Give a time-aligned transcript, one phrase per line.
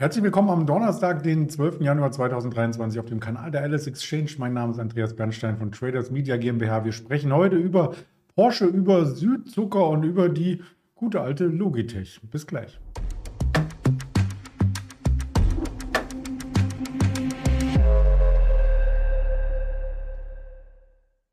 [0.00, 1.82] Herzlich willkommen am Donnerstag, den 12.
[1.82, 4.30] Januar 2023 auf dem Kanal der Alice Exchange.
[4.38, 6.86] Mein Name ist Andreas Bernstein von Traders Media GmbH.
[6.86, 7.94] Wir sprechen heute über
[8.34, 10.62] Porsche, über Südzucker und über die
[10.94, 12.18] gute alte Logitech.
[12.30, 12.80] Bis gleich.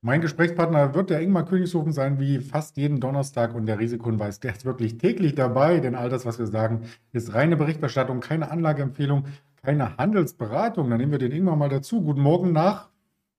[0.08, 3.54] Mein Gesprächspartner wird der Ingmar Königshofen sein, wie fast jeden Donnerstag.
[3.54, 7.34] Und der Risikohinweis, der ist wirklich täglich dabei, denn all das, was wir sagen, ist
[7.34, 9.25] reine Berichterstattung, keine Anlageempfehlung,
[9.62, 10.89] keine Handelsberatung.
[10.89, 12.01] Dann nehmen wir den Ingmar mal dazu.
[12.01, 12.88] Guten Morgen nach,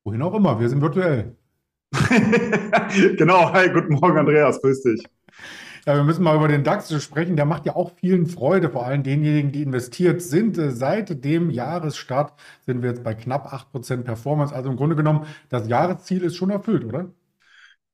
[0.04, 1.36] wohin auch immer, wir sind virtuell.
[3.16, 5.02] genau, hi, guten Morgen, Andreas, grüß dich.
[5.88, 7.36] Ja, wir müssen mal über den DAX sprechen.
[7.36, 10.54] Der macht ja auch vielen Freude, vor allem denjenigen, die investiert sind.
[10.54, 14.54] Seit dem Jahresstart sind wir jetzt bei knapp 8% Performance.
[14.54, 17.10] Also im Grunde genommen, das Jahresziel ist schon erfüllt, oder?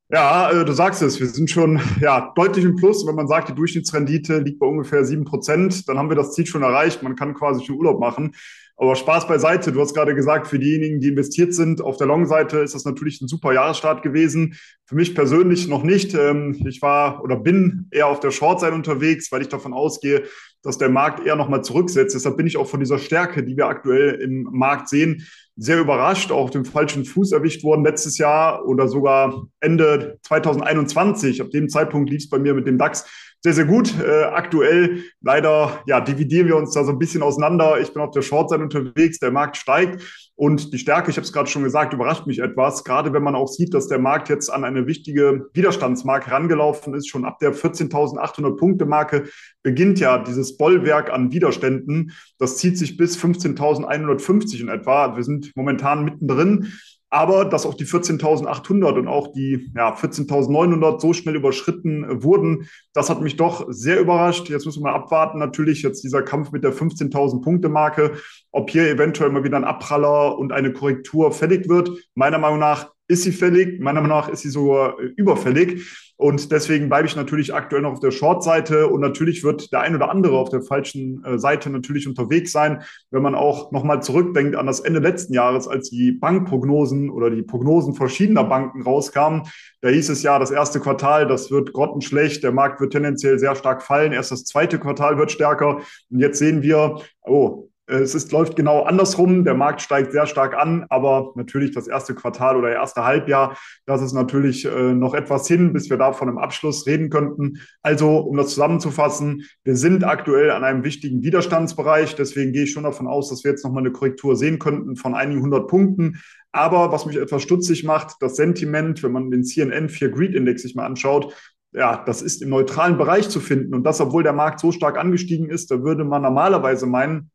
[0.08, 3.06] Ja, äh, du sagst es, wir sind schon ja, deutlich im Plus.
[3.06, 6.64] Wenn man sagt, die Durchschnittsrendite liegt bei ungefähr 7%, dann haben wir das Ziel schon
[6.64, 7.04] erreicht.
[7.04, 8.34] Man kann quasi schon Urlaub machen.
[8.76, 9.70] Aber Spaß beiseite.
[9.70, 13.20] Du hast gerade gesagt, für diejenigen, die investiert sind, auf der Long-Seite ist das natürlich
[13.20, 14.56] ein super Jahresstart gewesen.
[14.84, 16.14] Für mich persönlich noch nicht.
[16.14, 20.24] Ähm, ich war oder bin eher auf der Short-Seite unterwegs, weil ich davon ausgehe,
[20.62, 22.14] dass der Markt eher nochmal zurücksetzt.
[22.16, 25.24] Deshalb bin ich auch von dieser Stärke, die wir aktuell im Markt sehen,
[25.56, 31.40] sehr überrascht, auch auf dem falschen Fuß erwischt worden letztes Jahr oder sogar Ende 2021.
[31.40, 33.06] Ab dem Zeitpunkt lief es bei mir mit dem DAX
[33.40, 33.94] sehr, sehr gut.
[34.00, 37.78] Äh, aktuell leider ja, dividieren wir uns da so ein bisschen auseinander.
[37.80, 40.02] Ich bin auf der Short-Seite unterwegs, der Markt steigt
[40.36, 42.82] und die Stärke, ich habe es gerade schon gesagt, überrascht mich etwas.
[42.82, 47.08] Gerade wenn man auch sieht, dass der Markt jetzt an eine wichtige Widerstandsmarke herangelaufen ist,
[47.08, 49.28] schon ab der 14.800 Punkte Marke
[49.62, 52.12] beginnt ja dieses Bollwerk an Widerständen.
[52.38, 55.16] Das zieht sich bis 15.150 in etwa.
[55.16, 56.72] Wir sind momentan mittendrin.
[57.14, 63.08] Aber dass auch die 14.800 und auch die ja, 14.900 so schnell überschritten wurden, das
[63.08, 64.48] hat mich doch sehr überrascht.
[64.48, 68.14] Jetzt müssen wir mal abwarten, natürlich jetzt dieser Kampf mit der 15.000 Punkte Marke,
[68.50, 71.88] ob hier eventuell mal wieder ein Abpraller und eine Korrektur fällig wird.
[72.16, 73.80] Meiner Meinung nach ist sie fällig.
[73.80, 75.86] Meiner Meinung nach ist sie sogar äh, überfällig.
[76.24, 78.88] Und deswegen bleibe ich natürlich aktuell noch auf der Short-Seite.
[78.88, 82.82] Und natürlich wird der ein oder andere auf der falschen äh, Seite natürlich unterwegs sein,
[83.10, 87.42] wenn man auch nochmal zurückdenkt an das Ende letzten Jahres, als die Bankprognosen oder die
[87.42, 89.42] Prognosen verschiedener Banken rauskamen.
[89.82, 92.42] Da hieß es ja, das erste Quartal, das wird grottenschlecht.
[92.42, 94.12] Der Markt wird tendenziell sehr stark fallen.
[94.12, 95.82] Erst das zweite Quartal wird stärker.
[96.10, 99.44] Und jetzt sehen wir, oh, es ist, läuft genau andersrum.
[99.44, 104.00] Der Markt steigt sehr stark an, aber natürlich das erste Quartal oder erste Halbjahr, das
[104.00, 107.60] ist natürlich äh, noch etwas hin, bis wir da von einem Abschluss reden könnten.
[107.82, 112.14] Also, um das zusammenzufassen, wir sind aktuell an einem wichtigen Widerstandsbereich.
[112.16, 115.14] Deswegen gehe ich schon davon aus, dass wir jetzt nochmal eine Korrektur sehen könnten von
[115.14, 116.20] einigen hundert Punkten.
[116.52, 120.62] Aber was mich etwas stutzig macht, das Sentiment, wenn man den CNN 4 Greed Index
[120.62, 121.34] sich mal anschaut,
[121.72, 123.74] ja, das ist im neutralen Bereich zu finden.
[123.74, 127.30] Und das, obwohl der Markt so stark angestiegen ist, da würde man normalerweise meinen,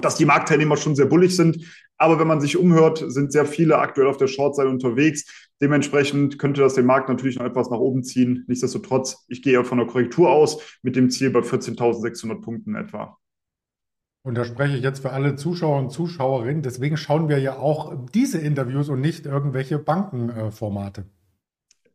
[0.00, 1.58] dass die Marktteilnehmer schon sehr bullig sind.
[1.98, 5.50] Aber wenn man sich umhört, sind sehr viele aktuell auf der Shortseite unterwegs.
[5.60, 8.44] Dementsprechend könnte das den Markt natürlich noch etwas nach oben ziehen.
[8.48, 13.18] Nichtsdestotrotz, ich gehe von der Korrektur aus mit dem Ziel bei 14.600 Punkten etwa.
[14.24, 16.62] Und da spreche ich jetzt für alle Zuschauer und Zuschauerinnen.
[16.62, 21.06] Deswegen schauen wir ja auch diese Interviews und nicht irgendwelche Bankenformate.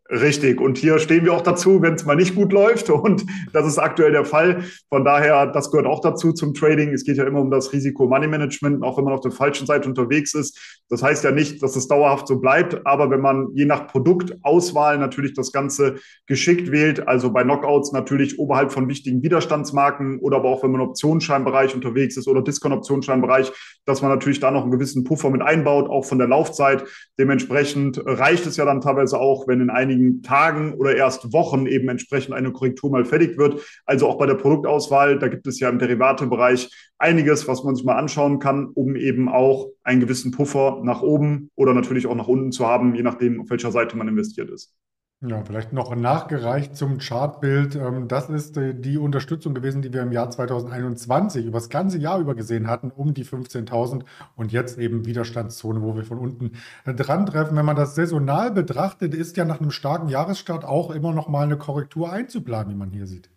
[0.09, 0.62] Richtig.
[0.62, 2.90] Und hier stehen wir auch dazu, wenn es mal nicht gut läuft.
[2.90, 4.63] Und das ist aktuell der Fall.
[4.90, 6.94] Von daher, das gehört auch dazu zum Trading.
[6.94, 10.34] Es geht ja immer um das Risiko-Money-Management, auch wenn man auf der falschen Seite unterwegs
[10.34, 10.81] ist.
[10.90, 12.85] Das heißt ja nicht, dass es dauerhaft so bleibt.
[12.85, 15.95] Aber wenn man je nach Produktauswahl natürlich das Ganze
[16.25, 20.81] geschickt wählt, also bei Knockouts natürlich oberhalb von wichtigen Widerstandsmarken oder aber auch wenn man
[20.81, 23.51] im Optionsscheinbereich unterwegs ist oder Discount-Optionsscheinbereich,
[23.85, 26.85] dass man natürlich da noch einen gewissen Puffer mit einbaut, auch von der Laufzeit.
[27.19, 31.65] Dementsprechend reicht es ja dann teilweise auch, wenn in einigen einigen Tagen oder erst Wochen
[31.65, 33.61] eben entsprechend eine Korrektur mal fertig wird.
[33.85, 37.85] Also auch bei der Produktauswahl, da gibt es ja im Derivatebereich einiges, was man sich
[37.85, 42.27] mal anschauen kann, um eben auch einen gewissen Puffer nach oben oder natürlich auch nach
[42.27, 44.73] unten zu haben, je nachdem, auf welcher Seite man investiert ist.
[45.22, 47.75] Ja, vielleicht noch nachgereicht zum Chartbild.
[47.75, 51.97] Ähm, das ist äh, die Unterstützung gewesen, die wir im Jahr 2021 über das ganze
[51.97, 54.06] Jahr über gesehen hatten, um die 15.000
[54.36, 56.51] und jetzt eben Widerstandszone, wo wir von unten
[56.86, 57.57] äh, dran treffen.
[57.57, 61.44] Wenn man das saisonal betrachtet, ist ja nach einem starken Jahresstart auch immer noch mal
[61.45, 63.31] eine Korrektur einzuplanen, wie man hier sieht.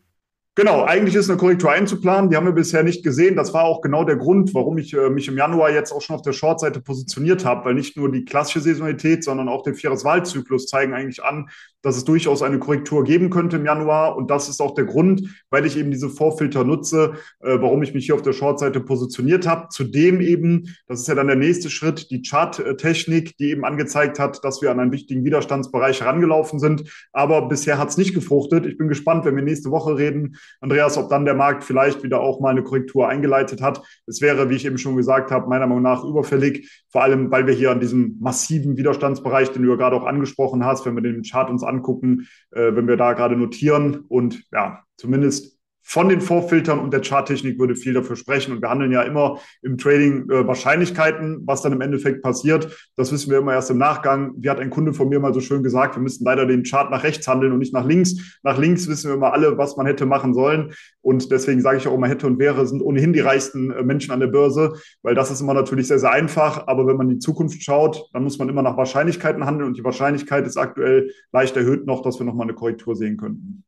[0.57, 2.29] Genau, eigentlich ist eine Korrektur einzuplanen.
[2.29, 3.37] Die haben wir bisher nicht gesehen.
[3.37, 6.17] Das war auch genau der Grund, warum ich äh, mich im Januar jetzt auch schon
[6.17, 10.67] auf der Shortseite positioniert habe, weil nicht nur die klassische Saisonalität, sondern auch der Vieres-Wahlzyklus
[10.67, 11.49] zeigen eigentlich an,
[11.83, 14.17] dass es durchaus eine Korrektur geben könnte im Januar.
[14.17, 17.95] Und das ist auch der Grund, weil ich eben diese Vorfilter nutze, äh, warum ich
[17.95, 19.69] mich hier auf der Short-Seite positioniert habe.
[19.71, 24.45] Zudem eben, das ist ja dann der nächste Schritt, die Chart-Technik, die eben angezeigt hat,
[24.45, 26.85] dass wir an einen wichtigen Widerstandsbereich herangelaufen sind.
[27.13, 28.67] Aber bisher hat es nicht gefruchtet.
[28.67, 32.21] Ich bin gespannt, wenn wir nächste Woche reden, Andreas, ob dann der Markt vielleicht wieder
[32.21, 33.83] auch mal eine Korrektur eingeleitet hat.
[34.07, 37.47] Es wäre, wie ich eben schon gesagt habe, meiner Meinung nach überfällig, vor allem, weil
[37.47, 41.03] wir hier an diesem massiven Widerstandsbereich, den du ja gerade auch angesprochen hast, wenn wir
[41.03, 44.05] den Chart uns angucken, äh, wenn wir da gerade notieren.
[44.09, 45.60] Und ja, zumindest
[45.91, 48.53] von den Vorfiltern und der Charttechnik würde viel dafür sprechen.
[48.53, 52.89] Und wir handeln ja immer im Trading äh, Wahrscheinlichkeiten, was dann im Endeffekt passiert.
[52.95, 54.31] Das wissen wir immer erst im Nachgang.
[54.37, 56.93] Wie hat ein Kunde von mir mal so schön gesagt, wir müssten leider den Chart
[56.93, 58.39] nach rechts handeln und nicht nach links.
[58.45, 60.75] Nach links wissen wir immer alle, was man hätte machen sollen.
[61.01, 64.13] Und deswegen sage ich auch immer, hätte und wäre sind ohnehin die reichsten äh, Menschen
[64.13, 66.69] an der Börse, weil das ist immer natürlich sehr, sehr einfach.
[66.69, 69.67] Aber wenn man in die Zukunft schaut, dann muss man immer nach Wahrscheinlichkeiten handeln.
[69.67, 73.65] Und die Wahrscheinlichkeit ist aktuell leicht erhöht noch, dass wir nochmal eine Korrektur sehen könnten.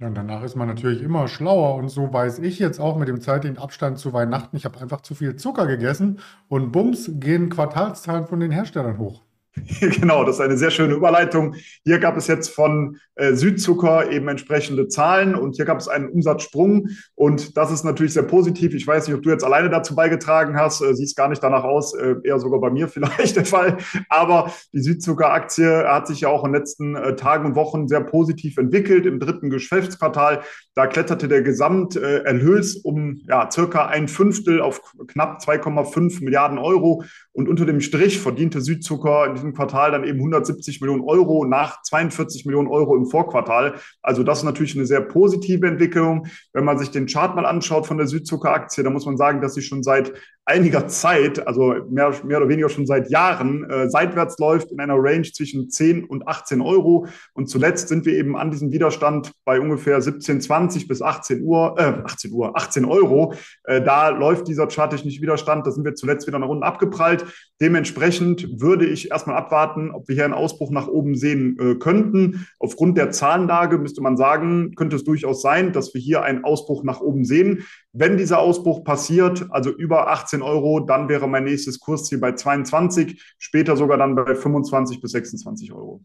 [0.00, 1.74] Ja, und danach ist man natürlich immer schlauer.
[1.74, 5.02] Und so weiß ich jetzt auch mit dem zeitlichen Abstand zu Weihnachten, ich habe einfach
[5.02, 9.22] zu viel Zucker gegessen und bums gehen Quartalszahlen von den Herstellern hoch.
[9.80, 11.54] Genau, das ist eine sehr schöne Überleitung.
[11.84, 16.08] Hier gab es jetzt von äh, Südzucker eben entsprechende Zahlen und hier gab es einen
[16.08, 18.74] Umsatzsprung und das ist natürlich sehr positiv.
[18.74, 21.64] Ich weiß nicht, ob du jetzt alleine dazu beigetragen hast, äh, sieht gar nicht danach
[21.64, 23.78] aus, äh, eher sogar bei mir vielleicht der Fall.
[24.08, 28.00] Aber die Südzucker-Aktie hat sich ja auch in den letzten äh, Tagen und Wochen sehr
[28.02, 29.06] positiv entwickelt.
[29.06, 30.42] Im dritten Geschäftsquartal,
[30.74, 37.48] da kletterte der Gesamterlös um ja, circa ein Fünftel auf knapp 2,5 Milliarden Euro und
[37.48, 42.44] unter dem Strich verdiente Südzucker in diesem Quartal dann eben 170 Millionen Euro nach 42
[42.44, 43.74] Millionen Euro im Vorquartal.
[44.02, 46.26] Also das ist natürlich eine sehr positive Entwicklung.
[46.52, 49.54] Wenn man sich den Chart mal anschaut von der Südzucker-Aktie, dann muss man sagen, dass
[49.54, 50.12] sie schon seit
[50.50, 54.96] einiger Zeit, also mehr, mehr oder weniger schon seit Jahren, äh, seitwärts läuft in einer
[54.96, 57.06] Range zwischen 10 und 18 Euro.
[57.34, 62.02] Und zuletzt sind wir eben an diesem Widerstand bei ungefähr 17,20 bis 18 Uhr, äh,
[62.04, 63.34] 18 Uhr, 18 Euro.
[63.64, 65.66] Äh, da läuft dieser charttechnische Widerstand.
[65.66, 67.24] Da sind wir zuletzt wieder nach unten abgeprallt.
[67.60, 72.46] Dementsprechend würde ich erstmal abwarten, ob wir hier einen Ausbruch nach oben sehen äh, könnten.
[72.58, 76.82] Aufgrund der Zahlenlage müsste man sagen, könnte es durchaus sein, dass wir hier einen Ausbruch
[76.82, 77.64] nach oben sehen.
[77.92, 83.20] Wenn dieser Ausbruch passiert, also über 18 Euro, dann wäre mein nächstes Kursziel bei 22,
[83.38, 86.04] später sogar dann bei 25 bis 26 Euro.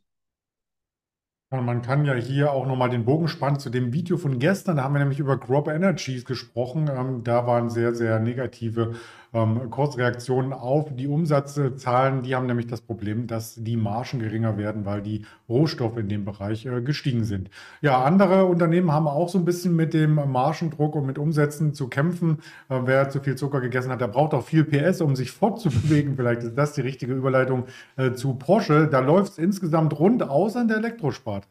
[1.64, 4.78] Man kann ja hier auch nochmal den Bogen spannen zu dem Video von gestern.
[4.78, 6.90] Da haben wir nämlich über Grop Energies gesprochen.
[6.90, 8.94] Ähm, da waren sehr, sehr negative
[9.36, 12.24] ähm, Kursreaktionen auf die Umsatzzahlen.
[12.24, 16.26] Die haben nämlich das Problem, dass die Margen geringer werden, weil die Rohstoffe in dem
[16.26, 17.50] Bereich äh, gestiegen sind.
[17.82, 21.88] Ja, andere Unternehmen haben auch so ein bisschen mit dem Margendruck und mit Umsätzen zu
[21.90, 22.40] kämpfen.
[22.70, 26.16] Äh, wer zu viel Zucker gegessen hat, der braucht auch viel PS, um sich fortzubewegen.
[26.16, 27.66] Vielleicht ist das die richtige Überleitung
[27.98, 28.88] äh, zu Porsche.
[28.88, 31.45] Da läuft es insgesamt rund, außer in der Elektrosparte.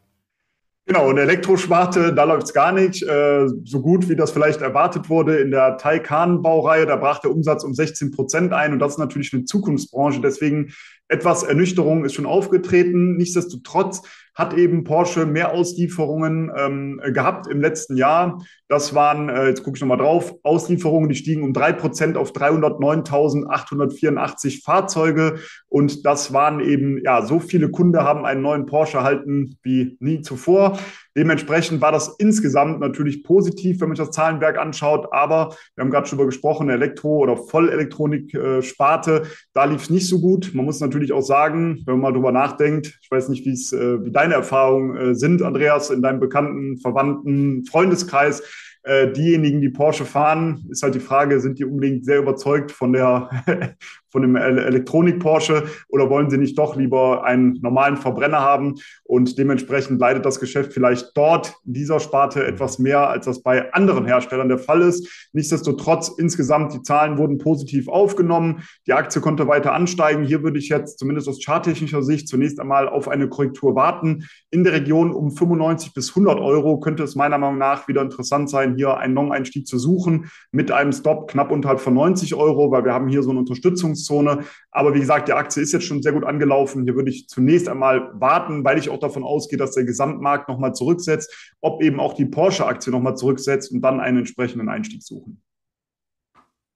[0.87, 3.01] Genau, in der Elektrosparte, da läuft es gar nicht.
[3.01, 5.39] Äh, so gut, wie das vielleicht erwartet wurde.
[5.39, 8.71] In der Taycan-Baureihe, da brach der Umsatz um 16 Prozent ein.
[8.71, 10.21] Und das ist natürlich eine Zukunftsbranche.
[10.21, 10.73] Deswegen
[11.07, 13.17] etwas Ernüchterung ist schon aufgetreten.
[13.17, 14.03] Nichtsdestotrotz
[14.35, 18.43] hat eben Porsche mehr Auslieferungen ähm, gehabt im letzten Jahr.
[18.67, 22.33] Das waren, äh, jetzt gucke ich nochmal drauf, Auslieferungen, die stiegen um drei Prozent auf
[22.33, 25.39] 309.884 Fahrzeuge.
[25.69, 30.19] Und das waren eben, ja, so viele Kunden haben einen neuen Porsche erhalten wie nie
[30.21, 30.77] zuvor.
[31.17, 35.07] Dementsprechend war das insgesamt natürlich positiv, wenn man sich das Zahlenwerk anschaut.
[35.11, 39.23] Aber wir haben gerade schon über gesprochen, Elektro- oder Vollelektronik-Sparte,
[39.53, 40.51] da lief es nicht so gut.
[40.53, 44.11] Man muss natürlich auch sagen, wenn man mal drüber nachdenkt, ich weiß nicht, äh, wie
[44.11, 48.43] deine Erfahrungen äh, sind, Andreas, in deinem bekannten, Verwandten, Freundeskreis.
[48.85, 52.93] Äh, diejenigen, die Porsche fahren, ist halt die Frage, sind die unbedingt sehr überzeugt von
[52.93, 53.29] der
[54.15, 58.75] von dem Elektronik-Porsche oder wollen sie nicht doch lieber einen normalen Verbrenner haben?
[59.03, 63.73] Und dementsprechend leidet das Geschäft vielleicht dort in dieser Sparte etwas mehr, als das bei
[63.73, 65.29] anderen Herstellern der Fall ist.
[65.33, 68.63] Nichtsdestotrotz, insgesamt, die Zahlen wurden positiv aufgenommen.
[68.87, 70.23] Die Aktie konnte weiter ansteigen.
[70.23, 74.27] Hier würde ich jetzt zumindest aus charttechnischer Sicht zunächst einmal auf eine Korrektur warten.
[74.49, 78.49] In der Region um 95 bis 100 Euro könnte es meiner Meinung nach wieder interessant
[78.49, 82.85] sein, hier einen Long-Einstieg zu suchen mit einem Stop knapp unterhalb von 90 Euro, weil
[82.85, 84.45] wir haben hier so eine Unterstützungs Unterstützungszone.
[84.71, 86.83] Aber wie gesagt, die Aktie ist jetzt schon sehr gut angelaufen.
[86.83, 90.73] Hier würde ich zunächst einmal warten, weil ich auch davon ausgehe, dass der Gesamtmarkt nochmal
[90.73, 95.41] zurücksetzt, ob eben auch die Porsche-Aktie nochmal zurücksetzt und dann einen entsprechenden Einstieg suchen.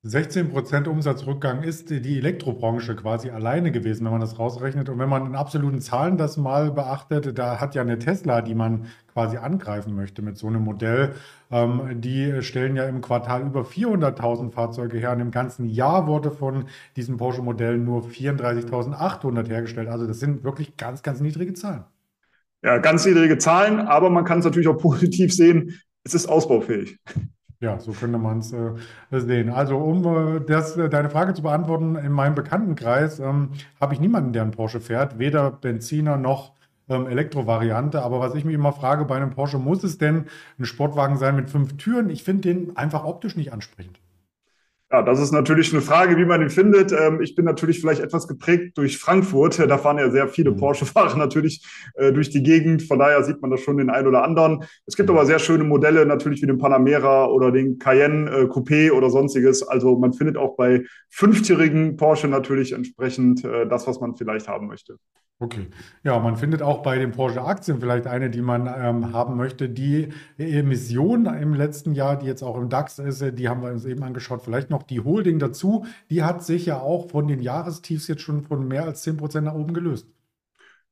[0.05, 4.87] 16% Umsatzrückgang ist die Elektrobranche quasi alleine gewesen, wenn man das rausrechnet.
[4.87, 8.55] Und wenn man in absoluten Zahlen das mal beachtet, da hat ja eine Tesla, die
[8.55, 11.15] man quasi angreifen möchte mit so einem Modell,
[11.51, 16.31] ähm, die stellen ja im Quartal über 400.000 Fahrzeuge her und im ganzen Jahr wurde
[16.31, 16.65] von
[16.95, 19.89] diesem Porsche-Modell nur 34.800 hergestellt.
[19.89, 21.83] Also das sind wirklich ganz, ganz niedrige Zahlen.
[22.63, 26.99] Ja, ganz niedrige Zahlen, aber man kann es natürlich auch positiv sehen, es ist ausbaufähig.
[27.61, 28.71] Ja, so könnte man es äh,
[29.11, 29.49] sehen.
[29.49, 33.51] Also, um äh, das, äh, deine Frage zu beantworten, in meinem Bekanntenkreis ähm,
[33.81, 36.53] habe ich niemanden, der einen Porsche fährt, weder Benziner noch
[36.87, 38.01] ähm, Elektrovariante.
[38.01, 41.35] Aber was ich mich immer frage bei einem Porsche, muss es denn ein Sportwagen sein
[41.35, 42.09] mit fünf Türen?
[42.09, 43.99] Ich finde den einfach optisch nicht ansprechend.
[44.91, 46.91] Ja, das ist natürlich eine Frage, wie man ihn findet.
[46.91, 49.59] Ähm, ich bin natürlich vielleicht etwas geprägt durch Frankfurt.
[49.69, 50.57] Da fahren ja sehr viele mhm.
[50.57, 52.81] Porsche-Fahrer natürlich äh, durch die Gegend.
[52.81, 54.63] Von daher sieht man das schon den einen oder anderen.
[54.87, 58.91] Es gibt aber sehr schöne Modelle, natürlich wie den Panamera oder den Cayenne äh, Coupé
[58.91, 59.61] oder sonstiges.
[59.61, 64.65] Also man findet auch bei fünftürigen Porsche natürlich entsprechend äh, das, was man vielleicht haben
[64.67, 64.97] möchte.
[65.41, 65.67] Okay.
[66.03, 69.69] Ja, man findet auch bei den Porsche-Aktien vielleicht eine, die man ähm, haben möchte.
[69.69, 73.85] Die Emission im letzten Jahr, die jetzt auch im DAX ist, die haben wir uns
[73.85, 74.41] eben angeschaut.
[74.43, 75.85] Vielleicht noch die Holding dazu.
[76.09, 79.45] Die hat sich ja auch von den Jahrestiefs jetzt schon von mehr als 10 Prozent
[79.45, 80.07] nach oben gelöst.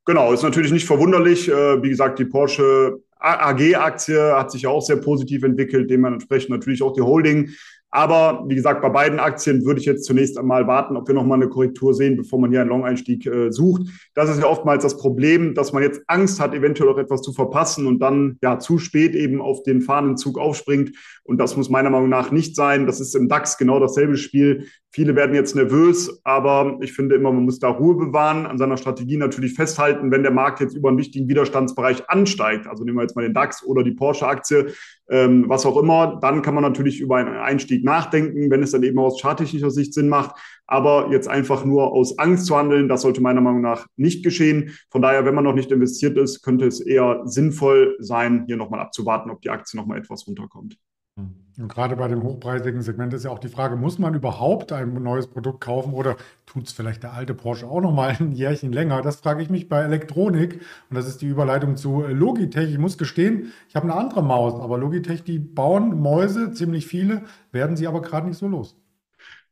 [0.06, 1.50] Genau, ist natürlich nicht verwunderlich.
[1.50, 6.82] Äh, wie gesagt, die Porsche AG-Aktie hat sich ja auch sehr positiv entwickelt, dementsprechend natürlich
[6.82, 7.50] auch die Holding.
[7.89, 11.38] Aber wie gesagt, bei beiden Aktien würde ich jetzt zunächst einmal warten, ob wir nochmal
[11.38, 13.84] eine Korrektur sehen, bevor man hier einen Long-Einstieg äh, sucht.
[14.13, 17.32] Das ist ja oftmals das Problem, dass man jetzt Angst hat, eventuell auch etwas zu
[17.32, 20.91] verpassen und dann ja zu spät eben auf den Fahnenzug aufspringt.
[21.24, 22.88] Und das muss meiner Meinung nach nicht sein.
[22.88, 24.67] Das ist im DAX genau dasselbe Spiel.
[24.91, 28.77] Viele werden jetzt nervös, aber ich finde immer, man muss da Ruhe bewahren, an seiner
[28.77, 32.67] Strategie natürlich festhalten, wenn der Markt jetzt über einen wichtigen Widerstandsbereich ansteigt.
[32.67, 34.74] Also nehmen wir jetzt mal den DAX oder die Porsche-Aktie,
[35.09, 38.83] ähm, was auch immer, dann kann man natürlich über einen Einstieg nachdenken, wenn es dann
[38.83, 40.35] eben aus charttechnischer Sicht Sinn macht.
[40.65, 44.77] Aber jetzt einfach nur aus Angst zu handeln, das sollte meiner Meinung nach nicht geschehen.
[44.89, 48.81] Von daher, wenn man noch nicht investiert ist, könnte es eher sinnvoll sein, hier nochmal
[48.81, 50.77] abzuwarten, ob die Aktie nochmal etwas runterkommt.
[51.59, 54.93] Und gerade bei dem hochpreisigen Segment ist ja auch die Frage, muss man überhaupt ein
[55.01, 58.71] neues Produkt kaufen oder tut es vielleicht der alte Porsche auch noch mal ein Jährchen
[58.71, 59.01] länger?
[59.01, 62.69] Das frage ich mich bei Elektronik und das ist die Überleitung zu Logitech.
[62.69, 67.23] Ich muss gestehen, ich habe eine andere Maus, aber Logitech, die bauen Mäuse, ziemlich viele,
[67.51, 68.75] werden sie aber gerade nicht so los.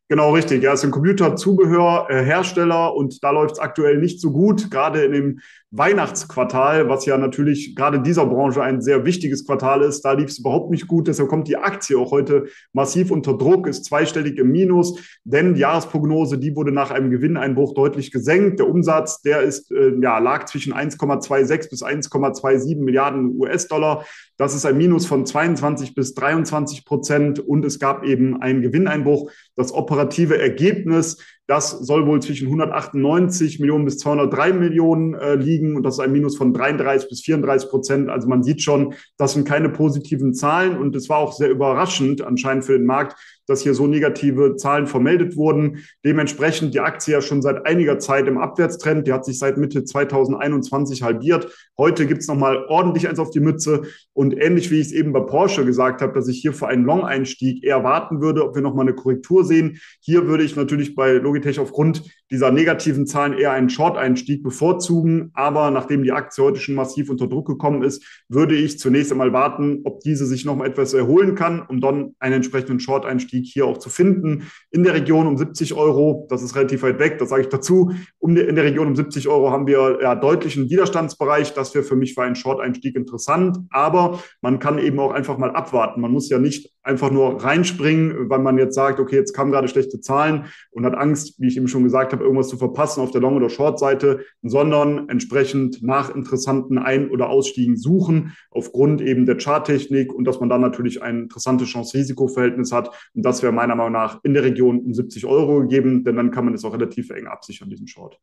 [0.07, 0.61] Genau, richtig.
[0.61, 5.11] Ja, es ist ein Computerzubehörhersteller und da läuft es aktuell nicht so gut, gerade in
[5.13, 5.39] dem
[5.77, 10.01] Weihnachtsquartal, was ja natürlich gerade in dieser Branche ein sehr wichtiges Quartal ist.
[10.01, 11.07] Da lief es überhaupt nicht gut.
[11.07, 15.61] Deshalb kommt die Aktie auch heute massiv unter Druck, ist zweistellig im Minus, denn die
[15.61, 18.59] Jahresprognose, die wurde nach einem Gewinneinbruch deutlich gesenkt.
[18.59, 24.05] Der Umsatz, der ist, äh, ja, lag zwischen 1,26 bis 1,27 Milliarden US-Dollar.
[24.37, 29.31] Das ist ein Minus von 22 bis 23 Prozent und es gab eben einen Gewinneinbruch.
[29.55, 35.83] Das operative Ergebnis das soll wohl zwischen 198 Millionen bis 203 Millionen äh, liegen und
[35.83, 38.09] das ist ein Minus von 33 bis 34 Prozent.
[38.09, 42.23] Also man sieht schon, das sind keine positiven Zahlen und es war auch sehr überraschend
[42.23, 43.15] anscheinend für den Markt,
[43.47, 45.83] dass hier so negative Zahlen vermeldet wurden.
[46.03, 49.07] Dementsprechend die Aktie ja schon seit einiger Zeit im Abwärtstrend.
[49.07, 51.53] Die hat sich seit Mitte 2021 halbiert.
[51.77, 53.83] Heute gibt's nochmal ordentlich eins auf die Mütze.
[54.13, 56.85] Und ähnlich wie ich es eben bei Porsche gesagt habe, dass ich hier für einen
[56.85, 59.79] Long-Einstieg eher warten würde, ob wir nochmal eine Korrektur sehen.
[59.99, 65.31] Hier würde ich natürlich bei Logitech aufgrund dieser negativen Zahlen eher einen Short-Einstieg bevorzugen.
[65.33, 69.33] Aber nachdem die Aktie heute schon massiv unter Druck gekommen ist, würde ich zunächst einmal
[69.33, 73.77] warten, ob diese sich nochmal etwas erholen kann, um dann einen entsprechenden Short-Einstieg hier auch
[73.77, 74.47] zu finden.
[74.71, 77.91] In der Region um 70 Euro, das ist relativ weit weg, das sage ich dazu.
[78.17, 81.53] Um, in der Region um 70 Euro haben wir ja deutlichen Widerstandsbereich.
[81.53, 83.57] Das wäre für mich für einen Short-Einstieg interessant.
[83.69, 86.01] Aber man kann eben auch einfach mal abwarten.
[86.01, 89.67] Man muss ja nicht einfach nur reinspringen, weil man jetzt sagt, okay, jetzt kamen gerade
[89.67, 93.11] schlechte Zahlen und hat Angst, wie ich eben schon gesagt habe, irgendwas zu verpassen auf
[93.11, 99.37] der Long- oder Short-Seite, sondern entsprechend nach interessanten Ein- oder Ausstiegen suchen, aufgrund eben der
[99.37, 102.91] Charttechnik und dass man dann natürlich ein interessantes Chance-Risiko-Verhältnis hat.
[103.13, 106.31] Und das wäre meiner Meinung nach in der Region um 70 Euro gegeben, denn dann
[106.31, 108.19] kann man es auch relativ eng absichern, diesen Short.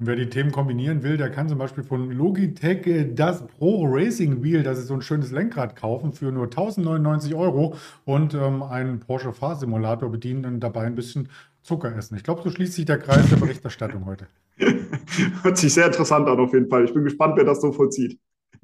[0.00, 3.86] Und wer die Themen kombinieren will, der kann zum Beispiel von Logitech äh, das Pro
[3.86, 8.64] Racing Wheel, das ist so ein schönes Lenkrad, kaufen für nur 1099 Euro und ähm,
[8.64, 11.28] einen Porsche Fahrsimulator bedienen und dabei ein bisschen
[11.62, 12.16] Zucker essen.
[12.16, 14.26] Ich glaube, so schließt sich der Kreis der Berichterstattung heute.
[15.42, 16.84] Hört sich sehr interessant an, auf jeden Fall.
[16.84, 18.18] Ich bin gespannt, wer das so vollzieht.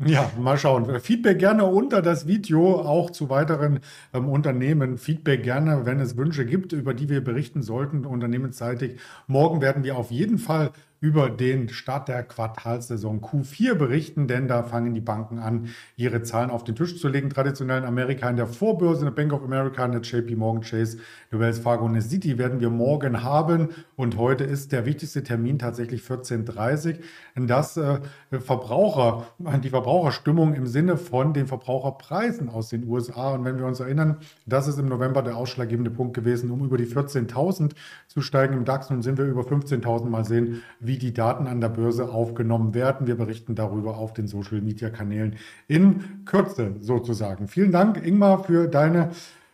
[0.05, 0.99] Ja, mal schauen.
[0.99, 3.81] Feedback gerne unter das Video, auch zu weiteren
[4.15, 4.97] ähm, Unternehmen.
[4.97, 8.99] Feedback gerne, wenn es Wünsche gibt, über die wir berichten sollten, unternehmensseitig.
[9.27, 14.62] Morgen werden wir auf jeden Fall über den Start der Quartalsaison Q4 berichten, denn da
[14.62, 17.30] fangen die Banken an, ihre Zahlen auf den Tisch zu legen.
[17.30, 20.62] Traditionell in Amerika in der Vorbörse, in der Bank of America, in der JP Morgan
[20.62, 20.99] Chase,
[21.33, 23.71] der Wells Fargo und der City werden wir morgen haben.
[23.97, 27.47] Und heute ist der wichtigste Termin tatsächlich 14.30 Uhr.
[27.47, 28.00] Das äh,
[28.38, 29.26] Verbraucher,
[29.64, 33.30] die Verbraucherstimmung im Sinne von den Verbraucherpreisen aus den USA.
[33.30, 36.76] Und wenn wir uns erinnern, das ist im November der ausschlaggebende Punkt gewesen, um über
[36.76, 37.73] die 14.000
[38.07, 38.90] zu steigen im DAX.
[38.90, 42.75] Nun sind wir über 15.000 mal sehen, wie wie die Daten an der Börse aufgenommen
[42.75, 43.06] werden.
[43.06, 45.37] Wir berichten darüber auf den Social-Media-Kanälen
[45.68, 47.47] in Kürze sozusagen.
[47.47, 49.11] Vielen Dank, Ingmar, für deine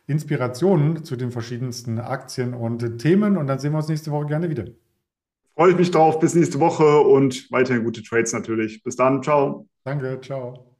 [0.07, 3.37] Inspirationen zu den verschiedensten Aktien und Themen.
[3.37, 4.65] Und dann sehen wir uns nächste Woche gerne wieder.
[5.55, 6.21] Freue ich mich drauf.
[6.21, 8.83] Bis nächste Woche und weiterhin gute Trades natürlich.
[8.83, 9.23] Bis dann.
[9.23, 9.67] Ciao.
[9.85, 10.19] Danke.
[10.23, 10.76] Ciao.